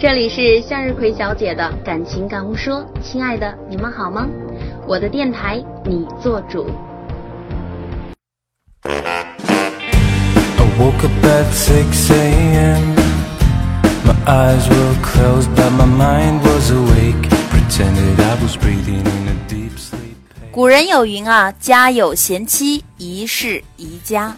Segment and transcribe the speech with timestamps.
[0.00, 4.26] 这里是向日葵小姐的感情感悟说，亲爱的，你们好吗？
[4.86, 6.66] 我的电台，你做主。
[20.50, 24.34] 古人有云啊，家有贤妻，宜室宜家。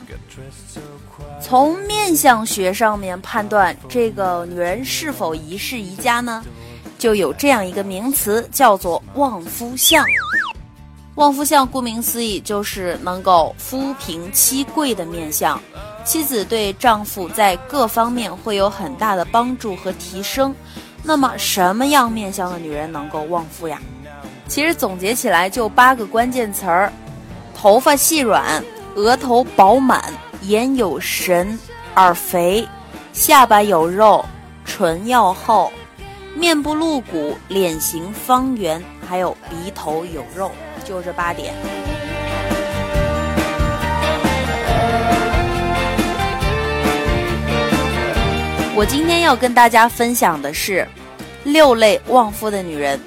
[1.52, 6.42] 从面相学上面判断这个女人是否宜室宜家呢，
[6.98, 10.02] 就有这样一个名词，叫做旺夫相。
[11.16, 15.60] 旺夫相顾名思义就是能够夫平妻贵的面相，
[16.06, 20.54] 妻子对丈夫在各方面会有很大的帮助和提升。
[21.02, 23.78] 那么什么样面相的女人能够旺夫呀？
[24.48, 26.90] 其实总结起来就八个关键词儿：
[27.54, 30.02] 头发细软，额头饱满，
[30.42, 31.56] 眼有神，
[31.94, 32.66] 耳肥，
[33.12, 34.24] 下巴有肉，
[34.64, 35.72] 唇要厚，
[36.34, 40.50] 面部露骨，脸型方圆，还有鼻头有肉，
[40.84, 41.54] 就这八点。
[48.74, 50.84] 我今天要跟大家分享的是
[51.44, 52.98] 六类旺夫的女人。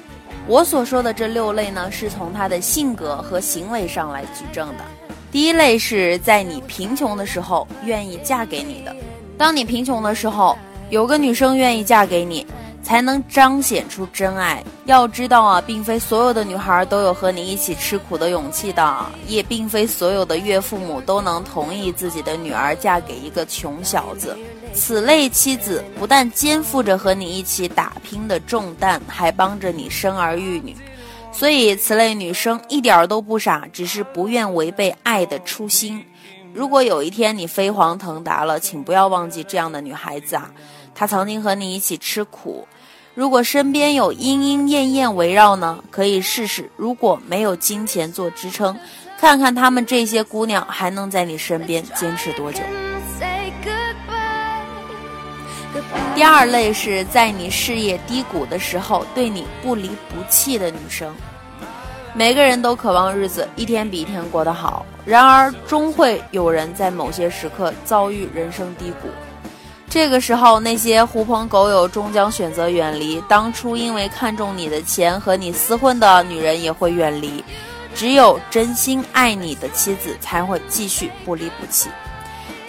[0.46, 4.95] 我所说的这六类呢，是从她的性格和行为上来举证的。
[5.30, 8.94] 第一类是在你贫穷的时候愿意嫁给你的。
[9.36, 10.56] 当你贫穷的时候，
[10.88, 12.46] 有个女生愿意嫁给你，
[12.82, 14.62] 才能彰显出真爱。
[14.84, 24.38] 要知道啊，并非所有的女孩都有和你一起吃苦的勇气的，也并非所有的岳父母都能同意自己的女儿嫁给一个穷小子。
[24.72, 30.76] 此类妻子不但肩负着和你一起打拼的重担，还帮着你生儿育女，
[31.36, 36.02] 所以此类女生一点都不傻，只是不愿违背爱的初心。
[36.54, 40.50] 如果有一天你飞黄腾达了，请不要忘记这样的女孩子啊，
[40.94, 42.66] 她曾经和你一起吃苦。
[43.14, 46.70] 如果身边有莺莺燕燕围绕呢，可以试试。
[46.74, 48.74] 如果没有金钱做支撑，
[49.20, 52.60] 看看她们这些姑娘还能在你身边坚持多久。
[56.14, 61.14] 第二类是在你事业低谷的时候对你不离不弃的女生。
[62.14, 69.08] 每个人都渴望日子一天比一天过得好，然而终会有人在某些时刻遭遇人生低谷。
[69.88, 77.44] 这个时候，那些狐朋狗友终将选择远离，当初因为看中你的钱和你厮混的女人也会远离，
[77.94, 81.88] 只有真心爱你的妻子才会继续不离不弃。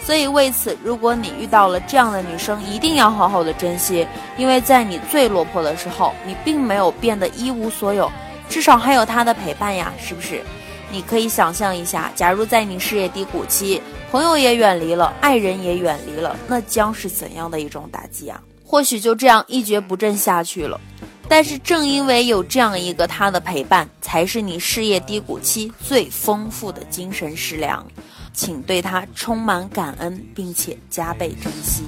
[0.08, 4.06] 所以，为此，如果你遇到了这样的女生，一定要好好的珍惜，
[4.38, 8.10] 因为在你最落魄的时候，你并没有变得一无所有，
[8.48, 10.42] 至少还有她的陪伴呀，是不是？
[10.90, 18.40] 你可以想象一下，假如在你事业低谷期，朋友也远离了，爱人也远离了，那将是怎样的一种打击啊？
[18.64, 20.80] 或许就这样一蹶不振下去了。
[21.28, 27.86] 但是正因为有这样一个他的陪伴，才是你事业低谷期最丰富的精神食粮。
[28.32, 31.84] 请对他充满感恩，并且加倍珍惜。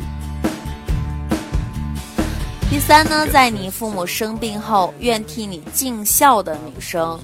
[2.71, 7.19] 第三呢，在你父母生病后，愿替你尽孝的女生。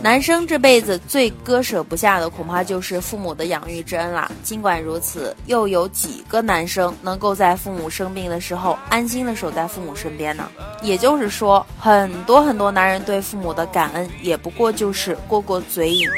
[0.00, 4.30] 男生这辈子最割舍不下的，恐怕就是父母的养育之恩啦。
[4.44, 10.48] 尽管如此，又有几个男生能够在父母生病的时候安心的守在父母身边呢？
[10.84, 16.08] 也就是说，很多很多男人对父母的感恩，也不过就是过过嘴瘾。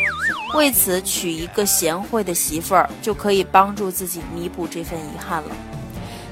[0.53, 5.50] 为此，娶一个贤惠的媳妇儿，就可以帮助自己弥补这份遗憾了。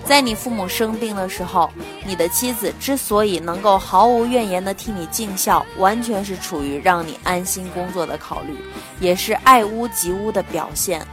[0.04, 1.70] 在你父母生病的时候，
[2.04, 8.56] 你的妻子之所以能够毫无怨言地替你尽孝，完全是出于让你安心工作的考虑，
[9.00, 11.06] 也是爱屋及乌的表现。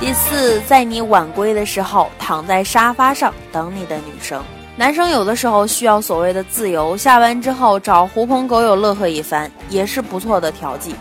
[0.00, 4.42] 第四，在你晚归的时候，躺在沙发上等你的女生。
[4.78, 10.94] 男生有的时候需要所谓的自由，下班之后找狐朋狗友乐呵一番，也是不错的调剂。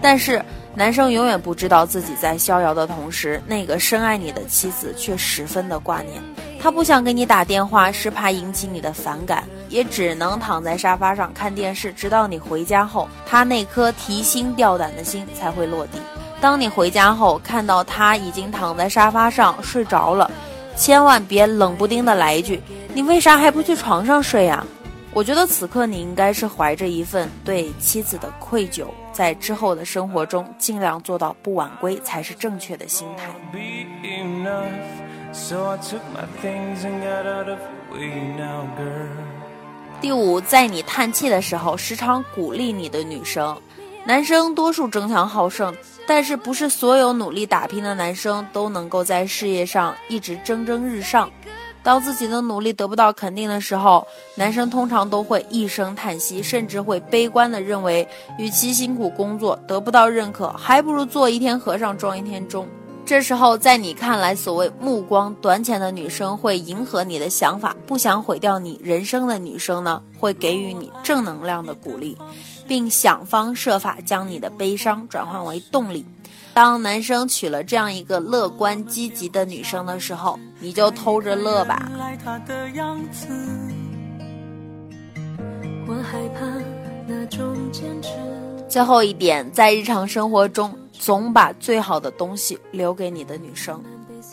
[0.00, 0.42] 但是。
[0.74, 6.22] 男生永远不知道自己在逍遥的同时，那个深爱你的妻子却十分的挂念。
[6.60, 15.98] 他不想给你打电话，是怕引起你的反感，也只能躺在沙发上看电视，直到你回家后，他那颗提心吊胆的心才会落地。
[16.40, 20.30] 当你回家后，看到他已经躺在沙发上睡着了，
[20.76, 22.62] 千万别冷不丁的来一句
[22.94, 24.64] ：“你为啥还不去床上睡呀？”
[25.14, 33.30] 我觉得此刻你应该是怀着一份对妻子的愧疚，在之后的生活中尽量做到不晚归才是正确的心态。
[40.00, 43.58] 第五，在你叹气的时候，时常鼓励你的女生。
[44.04, 45.74] 男生多数争强好胜，
[46.06, 51.28] 但是不是所有努力打拼的男生都能够在事业上一直蒸蒸日上。
[51.82, 58.06] 当自己的努力得不到肯定的时候，男生通常都会一声叹息，甚至会悲观地认为，
[58.38, 62.66] 与其辛苦工作得不到认可，还不如做一天和尚撞一天钟。
[63.06, 72.18] 这时候，在你看来，所谓目光短浅的女生会迎合你的想法，不想毁掉你人生的女生呢，会给予你正能量的鼓励，
[72.66, 76.04] 并想方设法将你的悲伤转换为动力。
[76.58, 81.88] 当男生娶了这样一个乐观积极的女生的时候，你就偷着乐吧。
[88.68, 90.76] 最后一点，在日常生活中。
[90.98, 93.80] 总把最好的东西留给你的女生，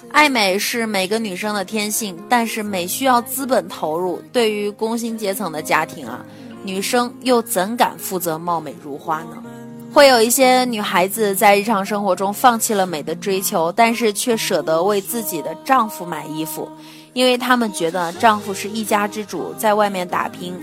[0.10, 4.20] 爱美是每个女生的天性，但是美需要资本投入。
[4.34, 6.26] 对于工薪阶层的家庭啊，
[6.64, 9.44] 女生又怎敢负责貌美如花呢？
[9.96, 16.70] 会有一些女孩子在日常生活中放弃了美的追求，但是却舍得为自己的丈夫买衣服，
[17.14, 20.54] 因为她们觉得丈夫是一家之主，在外面打拼，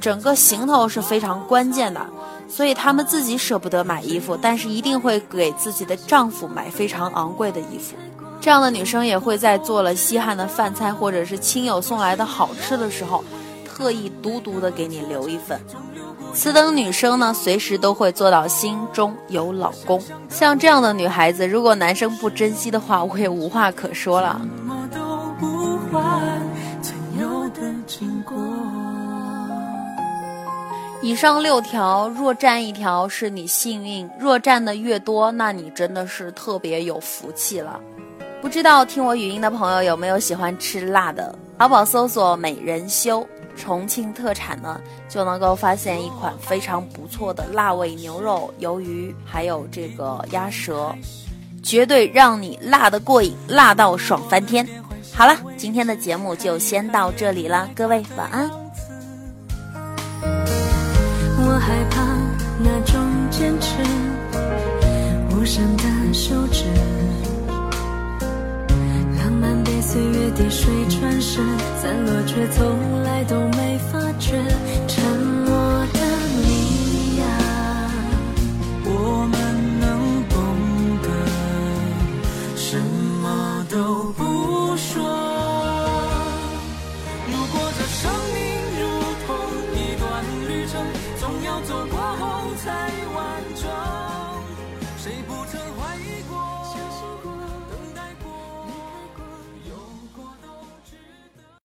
[0.00, 2.00] 整个行头是非常关键的。
[2.48, 7.94] 所以她们自己舍不得买衣服，但是一定会给自己的丈夫买非常昂贵的衣服。
[8.40, 13.22] 这样的女生也会在做了稀罕的饭菜或者是亲友送来的好吃的时候，
[13.66, 15.60] 特意独独的给你留一份。
[16.34, 20.00] 此等女生呢，随时都会做到心中有老公。
[20.28, 24.40] 像这样的女孩子，如果男生不珍惜的话，我也无话可说了。
[31.00, 37.80] 以上六条，若占一条是你幸运，若占的越多，那你真的是特别有福气了。
[38.40, 41.34] 不知道听我语音的朋友有没有喜欢吃辣的？
[41.58, 43.26] 淘宝搜索“美人修”，
[43.58, 50.94] 重庆特产呢，就能够发现一款非常不错的辣味牛肉、鱿鱼，还有这个鸭舌，
[51.62, 54.66] 绝对让你辣的过瘾，辣到爽翻天。
[55.12, 58.48] 好了，今天的节目就先到这里了，各位晚安。
[61.60, 62.02] 害怕
[62.60, 62.98] 那种
[63.30, 63.82] 坚持，
[65.30, 66.64] 无声的休止，
[69.18, 71.40] 浪漫被岁月滴水穿石，
[71.82, 73.47] 散落却从来都。
[74.20, 74.32] 却
[74.88, 76.00] 沉默的
[76.42, 77.22] 你呀
[78.84, 78.90] 我
[79.30, 80.36] 们能懂
[81.02, 81.06] 得
[82.56, 82.76] 什
[83.22, 84.98] 么都不说。
[87.30, 88.17] 如果在十